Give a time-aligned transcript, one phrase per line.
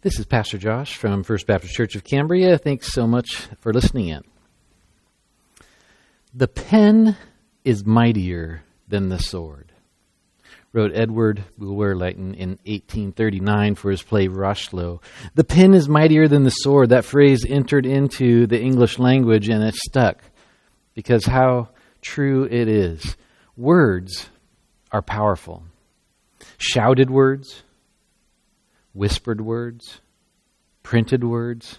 [0.00, 2.56] This is Pastor Josh from First Baptist Church of Cambria.
[2.56, 4.22] Thanks so much for listening in.
[6.32, 7.16] The pen
[7.64, 9.72] is mightier than the sword,
[10.72, 14.98] wrote Edward Bulwer Lytton in 1839 for his play Richelieu.
[15.34, 16.90] The pen is mightier than the sword.
[16.90, 20.22] That phrase entered into the English language and it stuck
[20.94, 21.70] because how
[22.02, 23.16] true it is.
[23.56, 24.28] Words
[24.92, 25.64] are powerful.
[26.56, 27.64] Shouted words,
[28.92, 30.00] whispered words,
[30.82, 31.78] printed words,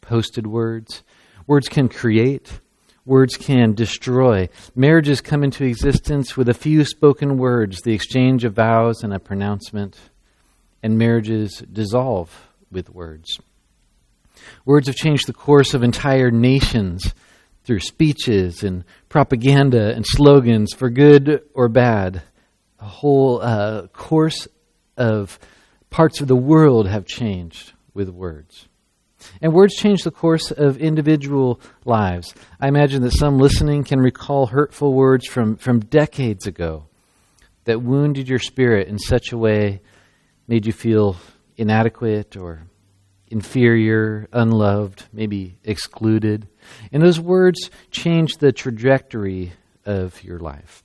[0.00, 1.02] posted words.
[1.46, 2.60] Words can create,
[3.04, 4.48] words can destroy.
[4.74, 9.18] Marriages come into existence with a few spoken words, the exchange of vows and a
[9.18, 9.98] pronouncement,
[10.82, 13.38] and marriages dissolve with words.
[14.64, 17.14] Words have changed the course of entire nations
[17.64, 22.22] through speeches and propaganda and slogans for good or bad.
[22.78, 24.48] A whole uh, course
[24.96, 25.38] of
[25.90, 28.68] parts of the world have changed with words.
[29.42, 32.34] And words change the course of individual lives.
[32.60, 36.86] I imagine that some listening can recall hurtful words from, from decades ago
[37.64, 39.82] that wounded your spirit in such a way,
[40.48, 41.16] made you feel
[41.56, 42.62] inadequate or
[43.28, 46.48] inferior, unloved, maybe excluded.
[46.90, 49.52] And those words change the trajectory
[49.84, 50.82] of your life.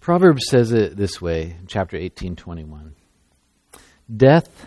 [0.00, 2.96] Proverbs says it this way, chapter 18, 21.
[4.14, 4.66] Death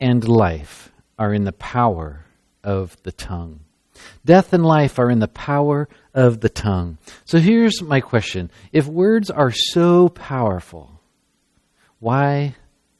[0.00, 2.24] and life are in the power
[2.62, 3.60] of the tongue.
[4.24, 6.98] Death and life are in the power of the tongue.
[7.24, 8.50] So here's my question.
[8.72, 11.00] If words are so powerful,
[12.00, 12.56] why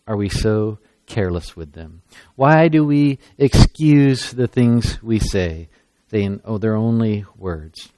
[0.06, 2.02] are we so careless with them?
[2.36, 5.68] Why do we excuse the things we say,
[6.10, 7.90] saying, oh, they're only words?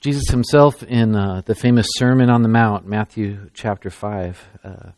[0.00, 4.90] Jesus himself, in uh, the famous Sermon on the Mount, Matthew chapter 5, uh,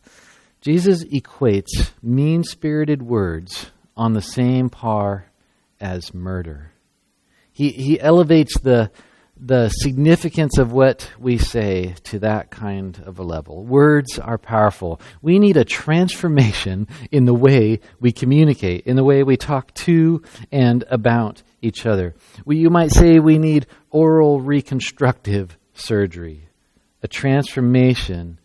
[0.67, 5.31] Jesus equates mean spirited words on the same par
[5.79, 6.73] as murder.
[7.53, 8.91] He, he elevates the,
[9.37, 13.63] the significance of what we say to that kind of a level.
[13.63, 14.99] Words are powerful.
[15.21, 20.21] We need a transformation in the way we communicate, in the way we talk to
[20.51, 22.13] and about each other.
[22.43, 26.49] We, you might say we need oral reconstructive surgery,
[27.01, 28.39] a transformation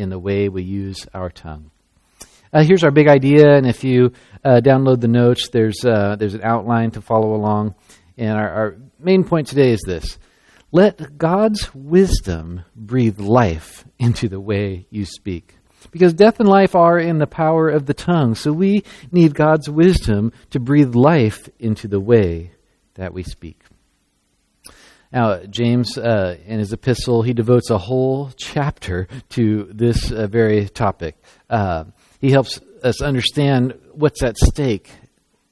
[0.00, 1.70] in the way we use our tongue.
[2.52, 4.12] Uh, here's our big idea, and if you
[4.44, 7.74] uh, download the notes, there's uh, there's an outline to follow along.
[8.18, 10.18] And our, our main point today is this:
[10.72, 15.56] let God's wisdom breathe life into the way you speak.
[15.92, 19.70] Because death and life are in the power of the tongue, so we need God's
[19.70, 22.52] wisdom to breathe life into the way
[22.94, 23.62] that we speak.
[25.12, 30.68] Now, James, uh, in his epistle, he devotes a whole chapter to this uh, very
[30.68, 31.16] topic.
[31.48, 31.84] Uh,
[32.20, 34.88] he helps us understand what's at stake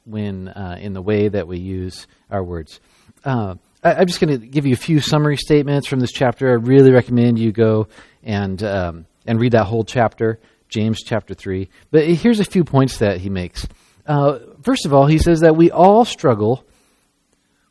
[0.05, 2.81] when uh, in the way that we use our words.
[3.25, 6.51] Uh, I, am just going to give you a few summary statements from this chapter.
[6.51, 7.89] I really recommend you go
[8.23, 10.39] and um, and read that whole chapter,
[10.69, 11.69] James chapter three.
[11.91, 13.67] But here's a few points that he makes.
[14.07, 16.65] Uh, first of all, he says that we all struggle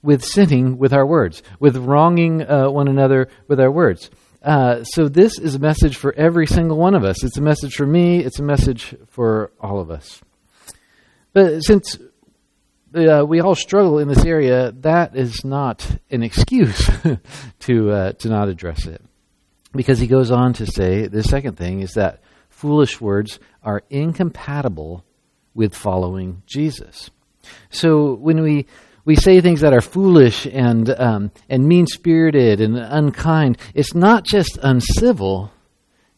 [0.08, 4.10] with sinning with our words, with wronging uh, one another with our words.
[4.42, 7.26] Uh, so, this is a message for every single one of us.
[7.26, 10.22] It's a message for me, it's a message for all of us.
[11.34, 12.00] But since
[12.96, 16.90] uh, we all struggle in this area, that is not an excuse
[17.60, 19.04] to, uh, to not address it.
[19.74, 25.04] Because he goes on to say the second thing is that foolish words are incompatible
[25.54, 27.12] with following Jesus.
[27.70, 28.68] So when we
[29.08, 34.26] we say things that are foolish and, um, and mean spirited and unkind, it's not
[34.26, 35.50] just uncivil.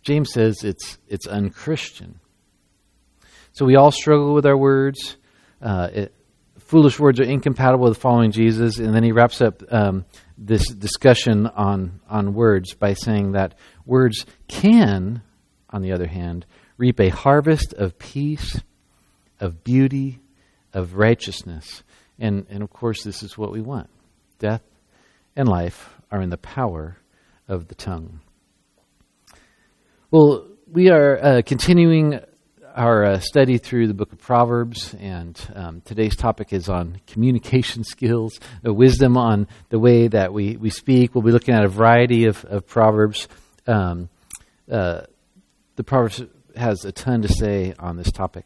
[0.02, 2.20] James says it's, it's unchristian.
[3.52, 5.18] So we all struggle with our words.
[5.62, 6.16] Uh, it,
[6.58, 8.80] foolish words are incompatible with following Jesus.
[8.80, 10.04] And then he wraps up um,
[10.36, 13.54] this discussion on, on words by saying that
[13.86, 15.22] words can,
[15.70, 16.44] on the other hand,
[16.78, 18.60] reap a harvest of peace,
[19.40, 20.22] of beauty,
[20.74, 21.84] of righteousness.
[22.19, 23.89] And, and of course, this is what we want.
[24.39, 24.62] Death
[25.36, 26.98] and life are in the power
[27.48, 28.19] of the tongue.
[30.12, 32.19] Well, we are uh, continuing
[32.75, 37.83] our uh, study through the book of Proverbs, and um, today's topic is on communication
[37.83, 41.13] skills, the wisdom on the way that we, we speak.
[41.13, 43.27] We'll be looking at a variety of, of Proverbs.
[43.68, 44.10] Um,
[44.72, 45.01] uh,
[45.75, 46.24] the Proverbs
[46.56, 48.45] has a ton to say on this topic.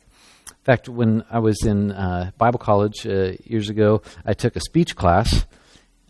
[0.64, 4.62] In fact, when I was in uh, Bible college uh, years ago, I took a
[4.62, 5.46] speech class,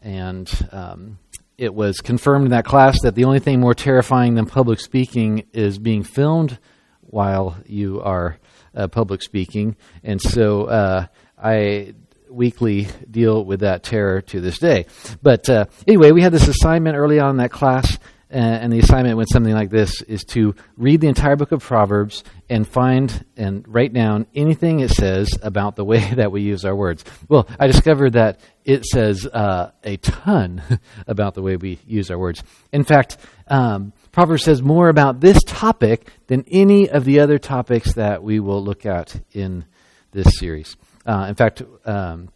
[0.03, 1.17] and um,
[1.57, 5.47] it was confirmed in that class that the only thing more terrifying than public speaking
[5.53, 6.59] is being filmed
[7.01, 8.37] while you are
[8.75, 11.95] uh, public speaking, and so uh, I
[12.29, 14.85] weekly deal with that terror to this day.
[15.23, 17.97] But uh, anyway, we had this assignment early on in that class,
[18.33, 22.23] and the assignment went something like this: is to read the entire book of Proverbs
[22.49, 26.75] and find and write down anything it says about the way that we use our
[26.75, 27.03] words.
[27.29, 30.61] Well, I discovered that it says uh, a ton
[31.07, 32.43] about the way we use our words.
[32.71, 33.17] In fact.
[33.47, 38.39] Um, Proverbs says more about this topic than any of the other topics that we
[38.39, 39.65] will look at in
[40.11, 40.77] this series.
[41.03, 42.29] Uh, in fact, um,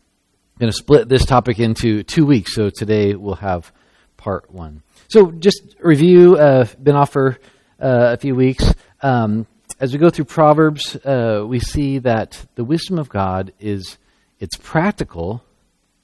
[0.58, 2.56] I'm going to split this topic into two weeks.
[2.56, 3.72] So today we'll have
[4.18, 4.82] part one.
[5.08, 6.38] So just review.
[6.38, 7.38] Uh, been off for
[7.80, 8.74] uh, a few weeks.
[9.02, 9.48] Um,
[9.80, 13.98] as we go through Proverbs, uh, we see that the wisdom of God is
[14.40, 15.44] it's practical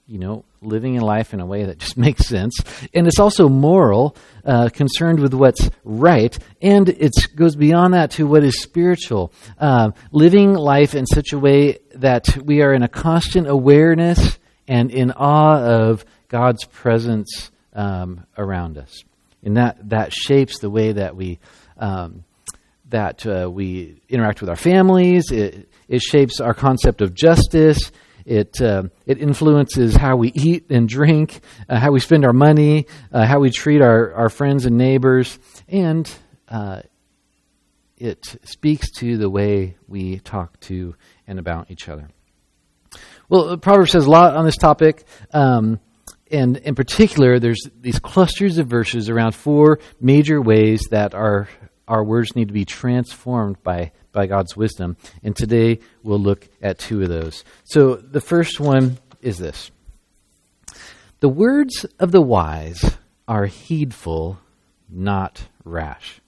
[0.08, 2.56] you know, living in life in a way that just makes sense.
[2.94, 4.16] And it's also moral,
[4.46, 6.38] uh, concerned with what's right.
[6.62, 9.32] And it goes beyond that to what is spiritual.
[9.58, 14.38] Uh, living life in such a way that we are in a constant awareness
[14.68, 19.04] and in awe of God's presence um, around us.
[19.44, 21.40] And that, that shapes the way that we.
[21.78, 22.24] Um,
[22.90, 25.32] that uh, we interact with our families.
[25.32, 27.92] It, it shapes our concept of justice.
[28.26, 32.86] It, uh, it influences how we eat and drink, uh, how we spend our money,
[33.12, 36.10] uh, how we treat our, our friends and neighbors, and
[36.48, 36.82] uh,
[37.98, 40.96] it speaks to the way we talk to
[41.28, 42.10] and about each other.
[43.28, 45.04] Well, Proverbs says a lot on this topic.
[45.34, 45.80] Um,
[46.34, 51.48] and in particular, there's these clusters of verses around four major ways that our,
[51.88, 54.96] our words need to be transformed by by God's wisdom.
[55.24, 57.44] And today we'll look at two of those.
[57.66, 59.72] So the first one is this
[61.20, 62.96] The words of the wise
[63.28, 64.40] are heedful,
[64.88, 66.22] not rash.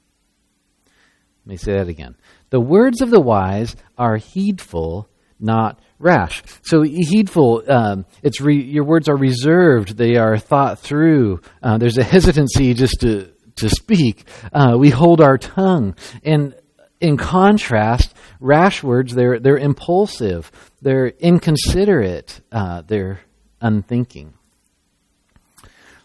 [1.46, 2.16] Let me say that again.
[2.50, 5.08] The words of the wise are heedful,
[5.40, 6.44] not rash.
[6.64, 9.98] So heedful, um, it's re, your words are reserved.
[9.98, 11.42] They are thought through.
[11.62, 14.28] Uh, there's a hesitancy just to to speak.
[14.52, 16.56] Uh, we hold our tongue, and
[17.00, 20.52] in contrast, rash words, they're, they're impulsive,
[20.82, 23.20] they're inconsiderate, uh, they're
[23.62, 24.34] unthinking.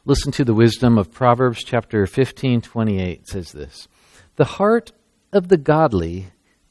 [0.05, 3.89] Listen to the wisdom of Proverbs chapter 15, 28 says this
[4.37, 4.93] The heart
[5.33, 6.29] of the godly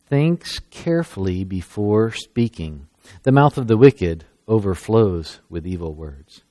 [0.10, 2.88] thinks carefully before speaking,
[3.24, 6.42] the mouth of the wicked overflows with evil words.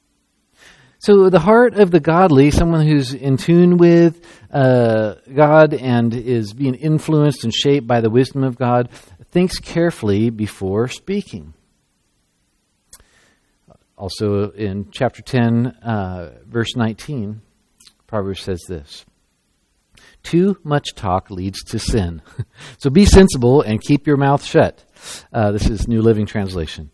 [1.01, 4.21] So, the heart of the godly, someone who's in tune with
[4.53, 8.89] uh, God and is being influenced and shaped by the wisdom of God,
[9.31, 11.55] thinks carefully before speaking.
[13.97, 17.43] Also, in chapter 10, uh, verse 19,
[18.09, 19.05] Proverbs says this
[20.23, 22.23] Too much talk leads to sin.
[22.79, 24.85] so be sensible and keep your mouth shut.
[25.33, 26.91] Uh, this is New Living Translation.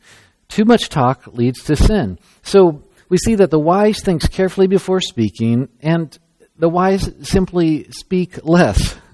[0.48, 2.18] Too much talk leads to sin.
[2.42, 6.16] So we see that the wise thinks carefully before speaking, and
[6.56, 8.96] the wise simply speak less.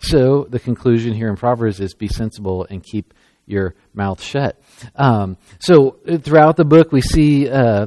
[0.00, 3.14] So the conclusion here in Proverbs is be sensible and keep
[3.46, 4.60] your mouth shut.
[4.94, 7.86] Um, so throughout the book, we see uh,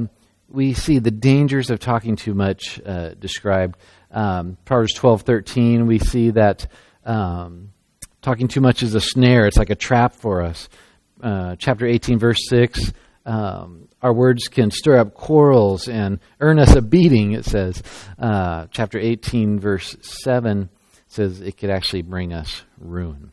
[0.50, 3.78] we see the dangers of talking too much uh, described.
[4.12, 6.68] Um, Proverbs twelve thirteen, we see that
[7.06, 7.72] um,
[8.22, 9.48] talking too much is a snare.
[9.48, 10.70] It's like a trap for us.
[11.22, 12.92] Uh, chapter eighteen, verse six.
[13.26, 17.82] Um, our words can stir up quarrels and earn us a beating, it says.
[18.18, 20.70] Uh, chapter 18, verse 7
[21.08, 23.32] says it could actually bring us ruin.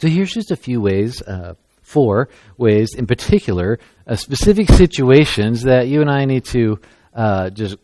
[0.00, 5.88] So here's just a few ways, uh, four ways in particular, uh, specific situations that
[5.88, 6.80] you and I need to
[7.14, 7.76] uh, just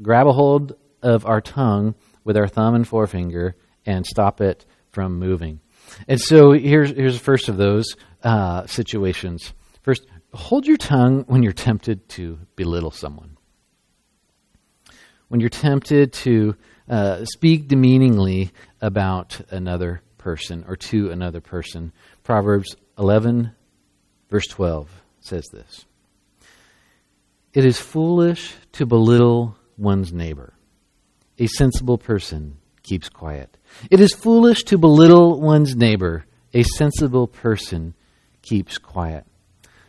[0.00, 5.18] grab a hold of our tongue with our thumb and forefinger and stop it from
[5.18, 5.60] moving.
[6.06, 9.52] And so here's, here's the first of those uh, situations.
[9.82, 13.36] First, hold your tongue when you're tempted to belittle someone.
[15.28, 16.56] When you're tempted to
[16.88, 18.50] uh, speak demeaningly
[18.80, 21.92] about another person or to another person.
[22.22, 23.52] Proverbs 11,
[24.30, 24.90] verse 12
[25.20, 25.86] says this
[27.52, 30.54] It is foolish to belittle one's neighbor.
[31.38, 33.56] A sensible person keeps quiet.
[33.90, 36.24] It is foolish to belittle one's neighbor.
[36.54, 37.94] A sensible person
[38.42, 39.24] keeps quiet.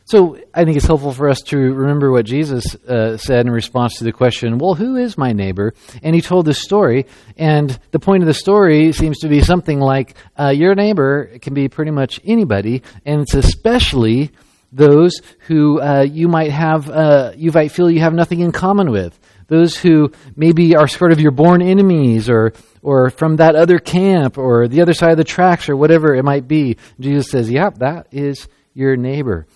[0.06, 4.00] So I think it's helpful for us to remember what Jesus uh, said in response
[4.00, 5.76] to the question, well, who is my neighbor?
[6.02, 7.06] And he told this story.
[7.38, 11.54] And the point of the story seems to be something like uh, your neighbor can
[11.54, 14.32] be pretty much anybody, and it's especially
[14.72, 18.90] those who uh, you might have, uh, you might feel you have nothing in common
[18.90, 19.20] with.
[19.50, 24.38] Those who maybe are sort of your born enemies or, or from that other camp
[24.38, 26.78] or the other side of the tracks or whatever it might be.
[27.00, 29.48] Jesus says, Yep, that is your neighbor.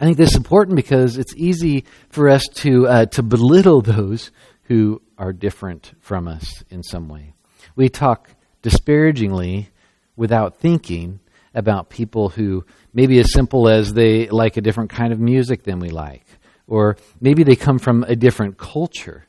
[0.00, 4.32] I think this is important because it's easy for us to, uh, to belittle those
[4.64, 7.34] who are different from us in some way.
[7.76, 8.30] We talk
[8.62, 9.70] disparagingly
[10.16, 11.20] without thinking
[11.54, 15.78] about people who maybe as simple as they like a different kind of music than
[15.78, 16.24] we like,
[16.72, 19.26] or maybe they come from a different culture.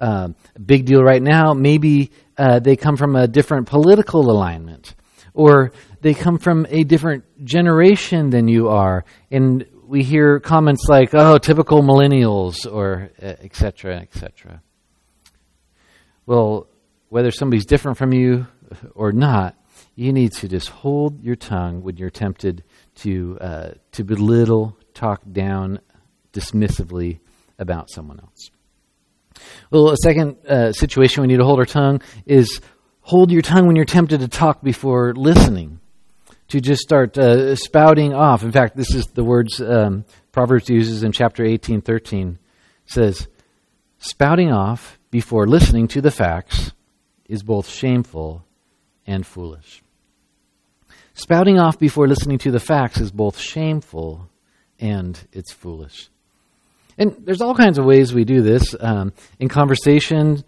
[0.00, 0.30] Uh,
[0.66, 4.96] big deal right now, maybe uh, they come from a different political alignment,
[5.32, 5.70] or
[6.00, 9.04] they come from a different generation than you are.
[9.30, 14.60] And we hear comments like, oh, typical millennials, or etc., uh, etc.
[16.26, 16.66] Well,
[17.08, 18.48] whether somebody's different from you
[18.96, 19.54] or not,
[19.94, 22.64] you need to just hold your tongue when you're tempted
[22.96, 25.78] to, uh, to belittle, talk down
[26.32, 27.20] dismissively
[27.58, 28.50] about someone else.
[29.70, 32.60] Well, a second uh, situation we need to hold our tongue is
[33.00, 35.80] hold your tongue when you're tempted to talk before listening,
[36.48, 38.42] to just start uh, spouting off.
[38.42, 42.38] In fact, this is the words um, Proverbs uses in chapter 18, 13.
[42.86, 43.28] It says,
[43.98, 46.72] spouting off before listening to the facts
[47.26, 48.44] is both shameful
[49.06, 49.82] and foolish.
[51.14, 54.28] Spouting off before listening to the facts is both shameful
[54.78, 56.08] and it's foolish.
[57.00, 58.76] And there's all kinds of ways we do this.
[58.78, 60.44] Um, in conversation,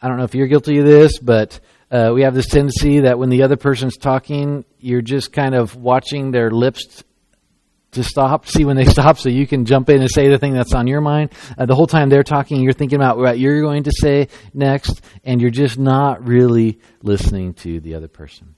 [0.00, 1.58] I don't know if you're guilty of this, but
[1.90, 5.74] uh, we have this tendency that when the other person's talking, you're just kind of
[5.74, 7.02] watching their lips
[7.90, 10.52] to stop, see when they stop, so you can jump in and say the thing
[10.52, 11.30] that's on your mind.
[11.58, 15.00] Uh, the whole time they're talking, you're thinking about what you're going to say next,
[15.24, 18.54] and you're just not really listening to the other person.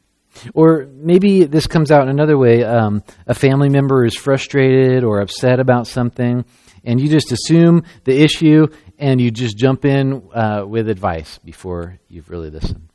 [0.53, 2.63] Or maybe this comes out in another way.
[2.63, 6.45] Um, a family member is frustrated or upset about something,
[6.85, 8.67] and you just assume the issue
[8.99, 12.89] and you just jump in uh, with advice before you've really listened.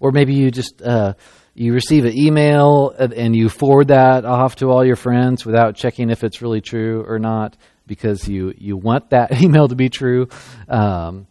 [0.00, 1.14] Or maybe you just uh,
[1.54, 6.08] you receive an email and you forward that off to all your friends without checking
[6.08, 7.56] if it's really true or not
[7.86, 10.28] because you, you want that email to be true.
[10.68, 11.26] Um,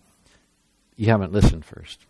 [0.98, 2.06] you haven't listened first.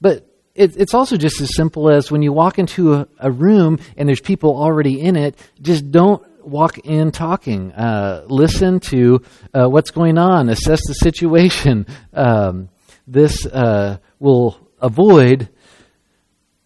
[0.00, 3.78] But it, it's also just as simple as when you walk into a, a, room
[3.96, 7.72] and there's people already in it, just don't walk in talking.
[7.72, 9.22] Uh, listen to
[9.52, 11.86] uh, what's going on, assess the situation.
[12.12, 12.68] Um,
[13.06, 15.48] this uh, will avoid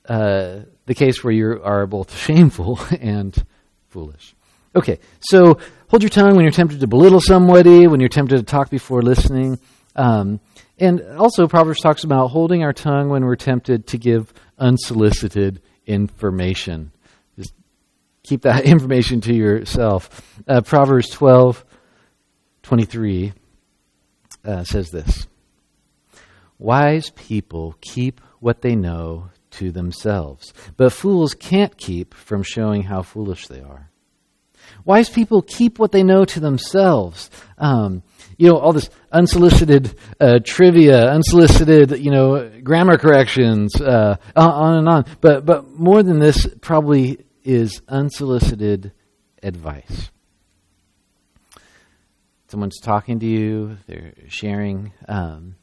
[0.07, 3.37] uh, the case where you are both shameful and
[3.89, 4.35] foolish.
[4.77, 5.59] Okay, so
[5.89, 9.03] hold your tongue when you're tempted to belittle somebody, when you're tempted to talk before
[9.03, 9.59] listening.
[9.97, 10.41] Um,
[10.79, 16.93] and also, Proverbs talks about holding our tongue when we're tempted to give unsolicited information.
[18.29, 20.41] Keep that information to yourself.
[20.47, 21.65] Uh, Proverbs 12
[22.63, 23.33] 23
[24.45, 25.27] uh, says this
[26.59, 30.53] Wise people keep what they know to themselves.
[30.77, 33.91] But fools can't keep from showing how foolish they are.
[34.85, 37.31] Wise people keep what they know to themselves.
[37.57, 38.03] Um,
[38.37, 44.89] you know, all this unsolicited uh, trivia, unsolicited, you know, grammar corrections, uh, on and
[44.89, 45.07] on.
[45.23, 48.93] But, but more than this, probably is unsolicited
[49.43, 50.11] advice.
[52.49, 55.57] Someone's talking to you, they're sharing um,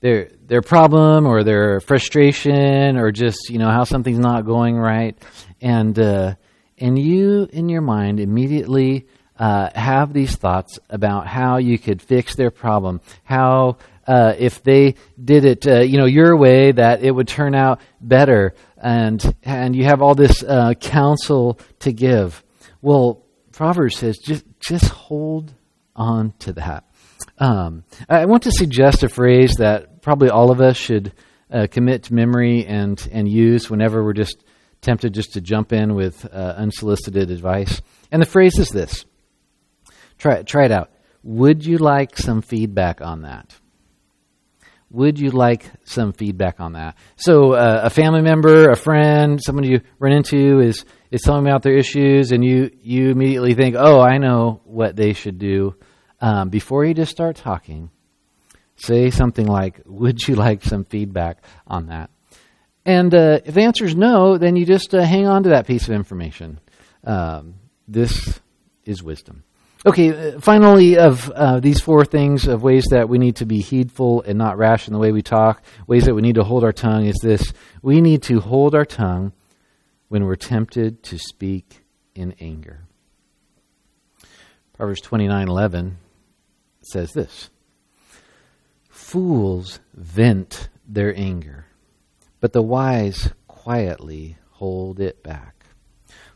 [0.00, 5.16] their their problem or their frustration or just you know how something's not going right,
[5.62, 6.34] and uh,
[6.76, 9.06] and you in your mind immediately
[9.38, 14.94] uh, have these thoughts about how you could fix their problem, how uh, if they
[15.22, 19.74] did it uh, you know your way that it would turn out better, and and
[19.74, 22.42] you have all this uh, counsel to give.
[22.82, 25.54] Well, Proverbs says just just hold
[25.96, 26.84] on to that.
[27.38, 31.12] Um, I want to suggest a phrase that probably all of us should
[31.50, 34.44] uh, commit to memory and, and use whenever we're just
[34.80, 37.80] tempted just to jump in with uh, unsolicited advice.
[38.12, 39.04] And the phrase is this
[40.18, 40.90] try, try it out.
[41.22, 43.54] Would you like some feedback on that?
[44.94, 46.96] Would you like some feedback on that?
[47.16, 51.50] So, uh, a family member, a friend, someone you run into is is telling me
[51.50, 55.74] about their issues, and you you immediately think, "Oh, I know what they should do."
[56.20, 57.90] Um, before you just start talking,
[58.76, 62.10] Say something like, Would you like some feedback on that?
[62.84, 65.66] And uh, if the answer is no, then you just uh, hang on to that
[65.66, 66.60] piece of information.
[67.04, 67.54] Um,
[67.88, 68.40] this
[68.84, 69.44] is wisdom.
[69.86, 73.60] Okay, uh, finally, of uh, these four things of ways that we need to be
[73.60, 76.64] heedful and not rash in the way we talk, ways that we need to hold
[76.64, 79.32] our tongue is this we need to hold our tongue
[80.08, 82.86] when we're tempted to speak in anger.
[84.72, 85.96] Proverbs 29:11
[86.80, 87.50] says this
[88.88, 91.66] fools vent their anger,
[92.40, 95.66] but the wise quietly hold it back.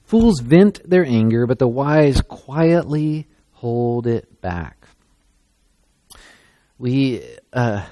[0.02, 3.26] Fools vent their anger, but the wise quietly
[3.58, 4.86] hold it back.
[6.78, 7.84] We uh,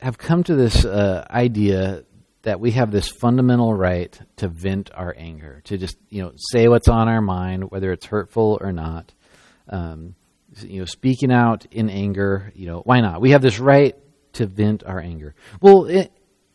[0.00, 2.02] have come to this uh, idea
[2.42, 6.66] that we have this fundamental right to vent our anger, to just you know say
[6.66, 9.14] what's on our mind, whether it's hurtful or not.
[9.68, 10.16] Um,
[10.62, 13.20] you know, speaking out in anger, you know, why not?
[13.20, 13.94] We have this right
[14.32, 15.36] to vent our anger.
[15.60, 16.08] Well,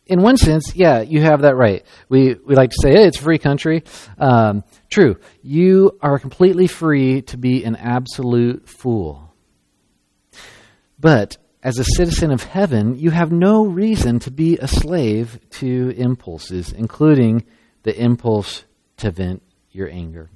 [0.06, 1.84] in one sense, yeah, you have that right.
[2.08, 3.84] We we like to say, hey, it's a free country.
[4.18, 9.34] Um, true, you are completely free to be an absolute fool.
[10.98, 15.94] But as a citizen of heaven, you have no reason to be a slave to
[15.96, 17.44] impulses, including
[17.82, 18.64] the impulse
[18.98, 20.28] to vent your anger.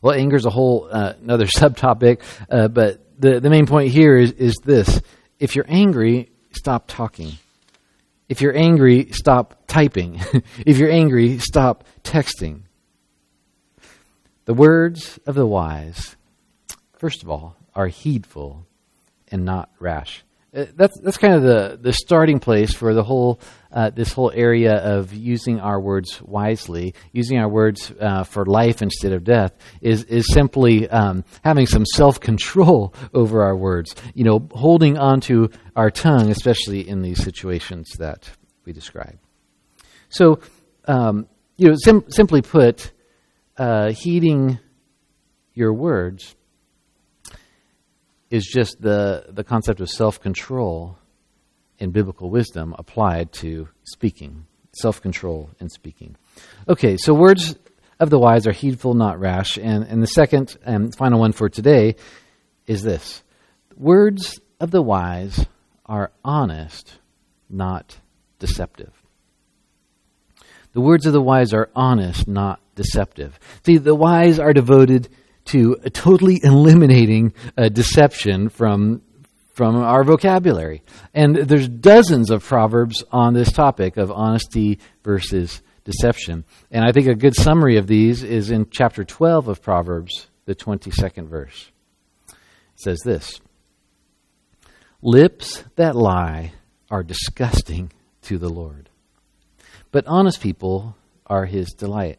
[0.00, 4.16] Well, anger is a whole uh, another subtopic, uh, but the the main point here
[4.16, 5.02] is is this:
[5.38, 7.32] if you're angry, stop talking.
[8.30, 10.20] If you're angry, stop typing.
[10.64, 12.62] if you're angry, stop texting.
[14.44, 16.14] The words of the wise,
[16.96, 18.66] first of all, are heedful
[19.32, 20.22] and not rash.
[20.52, 23.40] Uh, that's that's kind of the the starting place for the whole
[23.70, 28.82] uh, this whole area of using our words wisely, using our words uh, for life
[28.82, 33.94] instead of death, is is simply um, having some self control over our words.
[34.14, 38.28] You know, holding onto our tongue, especially in these situations that
[38.64, 39.18] we describe.
[40.08, 40.40] So,
[40.86, 42.90] um, you know, sim- simply put,
[43.56, 44.58] uh, heeding
[45.54, 46.34] your words
[48.30, 50.96] is just the, the concept of self control
[51.78, 54.46] in biblical wisdom applied to speaking.
[54.72, 56.16] Self control in speaking.
[56.68, 57.56] Okay, so words
[57.98, 59.58] of the wise are heedful, not rash.
[59.58, 61.96] And, and the second and final one for today
[62.66, 63.22] is this
[63.76, 65.46] words of the wise
[65.86, 66.98] are honest,
[67.48, 67.98] not
[68.38, 68.92] deceptive.
[70.72, 73.38] The words of the wise are honest, not deceptive.
[73.66, 75.08] See, the wise are devoted
[75.50, 79.02] to totally eliminating uh, deception from
[79.52, 80.82] from our vocabulary.
[81.12, 86.44] And there's dozens of proverbs on this topic of honesty versus deception.
[86.70, 90.54] And I think a good summary of these is in chapter 12 of Proverbs, the
[90.54, 91.70] 22nd verse.
[92.28, 92.36] It
[92.76, 93.40] says this
[95.02, 96.52] Lips that lie
[96.90, 98.88] are disgusting to the Lord,
[99.90, 102.18] but honest people are his delight.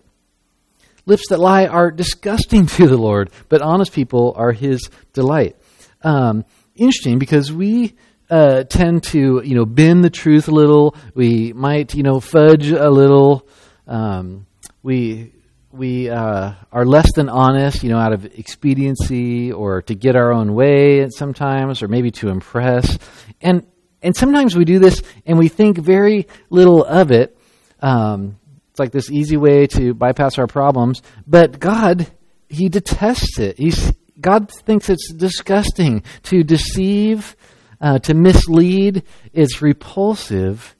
[1.06, 5.56] Lips that lie are disgusting to the Lord, but honest people are his delight.
[6.04, 7.96] Um, interesting because we
[8.30, 10.96] uh, tend to, you know, bend the truth a little.
[11.14, 13.48] We might, you know, fudge a little.
[13.88, 14.48] Um,
[14.82, 15.34] we
[15.72, 20.32] we uh, are less than honest, you know, out of expediency or to get our
[20.32, 22.98] own way sometimes, or maybe to impress.
[23.42, 23.68] And
[24.02, 27.38] and sometimes we do this and we think very little of it.
[27.82, 28.38] Um,
[28.71, 31.01] it's like this easy way to bypass our problems.
[31.27, 32.10] But God,
[32.47, 33.57] He detests it.
[33.57, 37.36] He's, God thinks it's disgusting to deceive,
[37.81, 39.03] uh, to mislead.
[39.34, 40.75] It's repulsive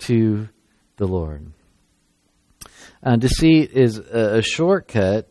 [0.00, 0.48] to
[0.96, 1.52] the Lord.
[3.02, 5.28] Uh, deceit is a, a shortcut,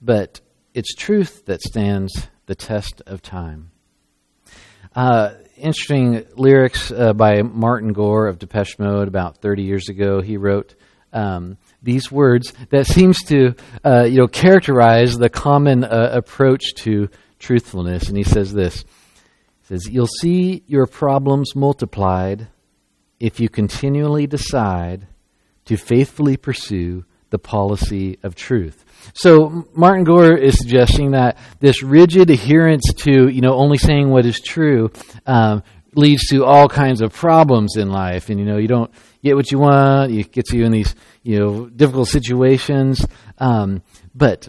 [0.00, 0.40] but
[0.72, 3.70] it's truth that stands the test of time.
[4.96, 10.22] Uh, interesting lyrics uh, by Martin Gore of Depeche Mode about 30 years ago.
[10.22, 10.74] He wrote,
[11.14, 17.08] um, these words that seems to uh, you know characterize the common uh, approach to
[17.38, 18.08] truthfulness.
[18.08, 18.84] And he says this:
[19.62, 22.48] he says you'll see your problems multiplied
[23.20, 25.06] if you continually decide
[25.66, 28.84] to faithfully pursue the policy of truth.
[29.14, 34.26] So Martin Gore is suggesting that this rigid adherence to you know only saying what
[34.26, 34.90] is true
[35.26, 35.62] um,
[35.94, 38.90] leads to all kinds of problems in life, and you know you don't
[39.24, 40.12] get what you want.
[40.12, 43.04] It gets you in these you know difficult situations.
[43.38, 43.82] Um,
[44.14, 44.48] but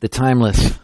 [0.00, 0.78] the timeless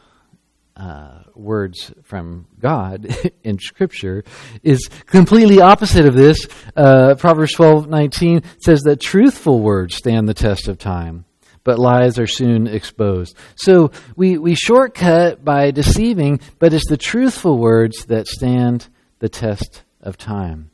[0.77, 4.23] uh, words from God in Scripture
[4.63, 6.47] is completely opposite of this.
[6.77, 11.25] Uh, Proverbs twelve nineteen says that truthful words stand the test of time
[11.65, 13.35] but lies are soon exposed.
[13.57, 18.87] So we, we shortcut by deceiving, but it's the truthful words that stand
[19.19, 20.71] the test of time.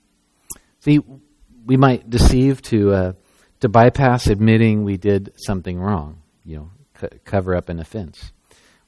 [0.81, 0.99] See,
[1.64, 3.12] we might deceive to uh,
[3.61, 6.70] to bypass admitting we did something wrong, you know,
[7.01, 8.33] c- cover up an offense.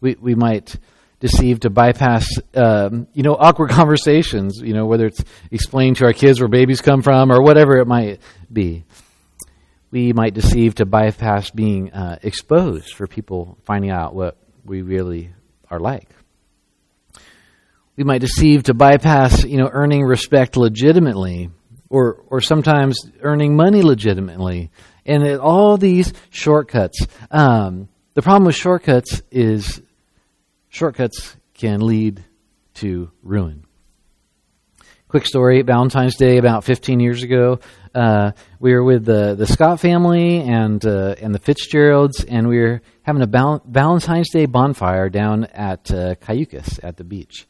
[0.00, 0.76] We we might
[1.20, 6.12] deceive to bypass, um, you know, awkward conversations, you know, whether it's explaining to our
[6.12, 8.20] kids where babies come from or whatever it might
[8.52, 8.84] be.
[9.92, 15.30] We might deceive to bypass being uh, exposed for people finding out what we really
[15.70, 16.08] are like.
[17.94, 21.50] We might deceive to bypass, you know, earning respect legitimately
[21.92, 24.70] or, or sometimes earning money legitimately.
[25.04, 27.06] And it, all these shortcuts.
[27.30, 29.82] Um, the problem with shortcuts is
[30.70, 32.24] shortcuts can lead
[32.74, 33.66] to ruin.
[35.08, 37.60] Quick story Valentine's Day about 15 years ago.
[37.94, 42.58] Uh, we were with the, the Scott family and, uh, and the Fitzgeralds, and we
[42.58, 47.46] were having a val- Valentine's Day bonfire down at uh, Cayucos at the beach.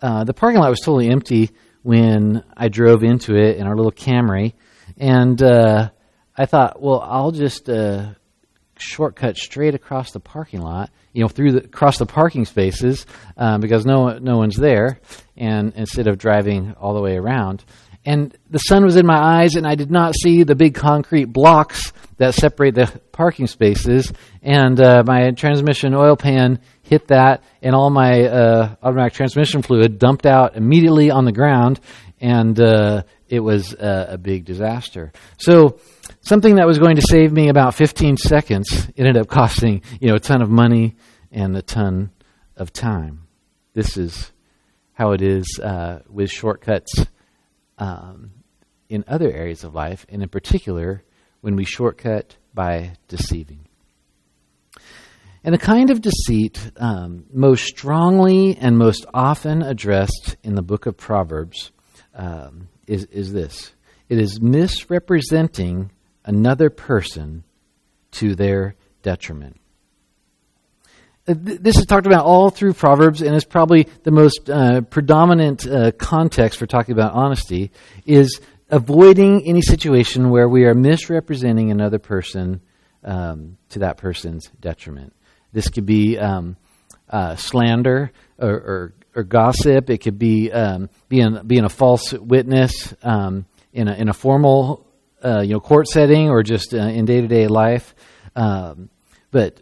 [0.00, 1.50] Uh, the parking lot was totally empty
[1.82, 4.54] when I drove into it in our little Camry,
[4.98, 5.90] and uh,
[6.36, 8.14] I thought, well, I'll just uh,
[8.78, 13.60] shortcut straight across the parking lot, you know, through the across the parking spaces um,
[13.60, 15.00] because no no one's there,
[15.36, 17.64] and instead of driving all the way around,
[18.04, 21.26] and the sun was in my eyes, and I did not see the big concrete
[21.26, 24.12] blocks that separate the parking spaces,
[24.42, 29.98] and uh, my transmission oil pan hit that, and all my uh, automatic transmission fluid
[29.98, 31.80] dumped out immediately on the ground,
[32.20, 35.12] and uh, it was a big disaster.
[35.38, 35.78] So
[36.20, 40.16] something that was going to save me about 15 seconds ended up costing you know
[40.16, 40.96] a ton of money
[41.30, 42.10] and a ton
[42.56, 43.26] of time.
[43.74, 44.32] This is
[44.92, 47.06] how it is uh, with shortcuts
[47.78, 48.30] um,
[48.88, 51.02] in other areas of life, and in particular
[51.40, 53.66] when we shortcut by deceiving.
[55.44, 60.86] And the kind of deceit um, most strongly and most often addressed in the book
[60.86, 61.72] of Proverbs
[62.14, 63.72] um, is, is this
[64.08, 65.90] it is misrepresenting
[66.24, 67.44] another person
[68.12, 69.58] to their detriment.
[71.28, 75.64] Uh, this is talked about all through Proverbs, and is probably the most uh, predominant
[75.66, 77.70] uh, context for talking about honesty.
[78.04, 82.60] Is avoiding any situation where we are misrepresenting another person
[83.04, 85.14] um, to that person's detriment.
[85.52, 86.56] This could be um,
[87.08, 89.90] uh, slander or, or, or, gossip.
[89.90, 94.88] It could be um, being being a false witness um, in a in a formal
[95.24, 97.94] uh, you know court setting or just uh, in day to day life.
[98.34, 98.88] Um,
[99.30, 99.60] but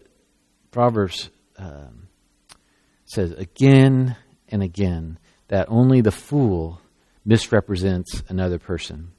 [0.70, 1.28] Proverbs
[1.60, 2.08] um,
[3.04, 4.16] says again
[4.48, 5.18] and again
[5.48, 6.80] that only the fool
[7.24, 9.12] misrepresents another person.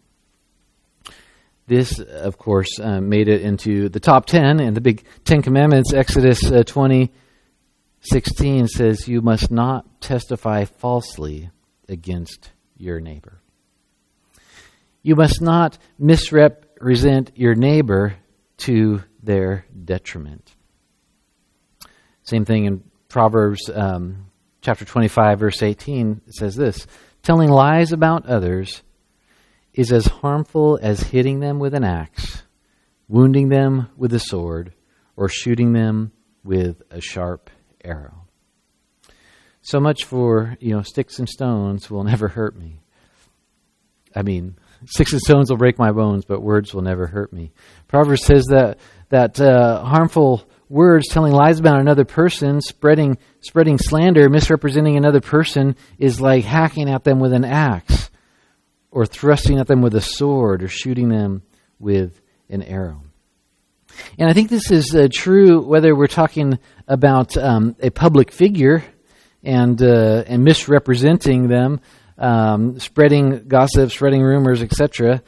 [1.67, 5.93] This, of course, uh, made it into the top 10 and the big Ten Commandments.
[5.93, 7.11] Exodus uh, 20,
[8.01, 11.49] 16 says, You must not testify falsely
[11.87, 13.41] against your neighbor.
[15.03, 18.15] You must not misrepresent your neighbor
[18.57, 20.53] to their detriment.
[22.23, 24.27] Same thing in Proverbs um,
[24.61, 26.21] chapter 25, verse 18.
[26.27, 26.87] It says this
[27.23, 28.83] Telling lies about others
[29.73, 32.43] is as harmful as hitting them with an axe,
[33.07, 34.73] wounding them with a sword,
[35.15, 36.11] or shooting them
[36.43, 37.49] with a sharp
[37.83, 38.25] arrow.
[39.61, 42.81] So much for, you know, sticks and stones will never hurt me.
[44.15, 47.51] I mean, Sticks and stones will break my bones, but words will never hurt me.
[47.87, 48.79] Proverbs says that
[49.09, 55.75] that uh, harmful words, telling lies about another person, spreading spreading slander, misrepresenting another person,
[55.99, 58.09] is like hacking at them with an axe,
[58.89, 61.43] or thrusting at them with a sword, or shooting them
[61.79, 63.03] with an arrow.
[64.17, 66.57] And I think this is uh, true whether we're talking
[66.87, 68.83] about um, a public figure
[69.43, 71.81] and uh, and misrepresenting them
[72.17, 75.21] um, spreading gossip, spreading rumors, etc.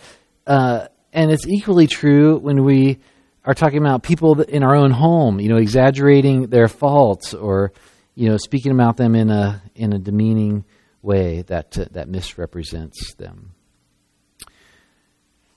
[0.46, 3.00] Uh, and it's equally true when we
[3.46, 7.74] are talking about people in our own home, you know, exaggerating their faults or,
[8.16, 10.66] you know, speaking about them in a in a demeaning
[11.02, 13.52] way that uh, that misrepresents them.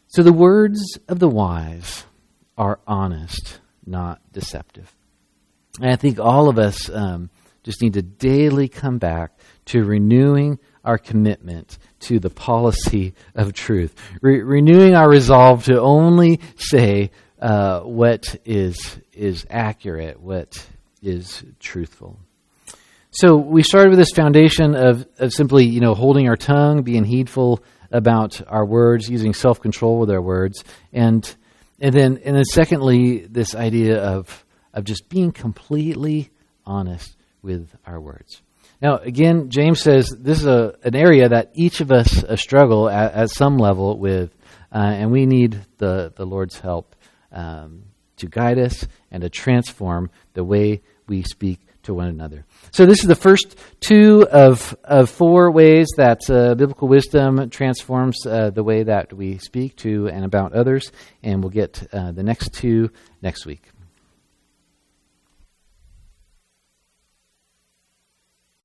[0.09, 2.05] So the words of the wise
[2.57, 4.95] are honest, not deceptive.
[5.81, 7.29] And I think all of us um,
[7.63, 13.95] just need to daily come back to renewing our commitment to the policy of truth,
[14.23, 20.67] Re- renewing our resolve to only say uh, what is is accurate, what
[21.03, 22.19] is truthful.
[23.11, 27.05] So we started with this foundation of, of simply, you know, holding our tongue, being
[27.05, 31.35] heedful about our words, using self control with our words, and
[31.81, 34.45] and then and then secondly, this idea of
[34.75, 36.31] of just being completely
[36.67, 38.43] honest with our words.
[38.83, 42.91] Now, again, James says this is a, an area that each of us uh, struggle
[42.91, 44.35] at, at, some level with,
[44.71, 46.95] uh, and we need the, the Lord's help
[47.33, 47.85] um,
[48.17, 52.45] to guide us and to transform the way we speak to one another.
[52.73, 58.27] So, this is the first two of, of four ways that uh, biblical wisdom transforms
[58.27, 60.91] uh, the way that we speak to and about others,
[61.23, 62.91] and we'll get uh, the next two
[63.23, 63.71] next week.